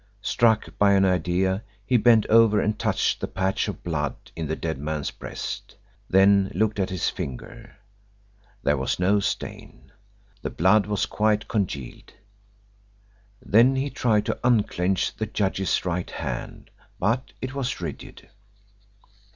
[0.23, 4.55] Struck by an idea, he bent over and touched the patch of blood in the
[4.55, 5.75] dead man's breast,
[6.09, 7.75] then looked at his finger.
[8.63, 9.91] There was no stain.
[10.41, 12.13] The blood was quite congealed.
[13.45, 18.27] Then he tried to unclench the judge's right hand, but it was rigid.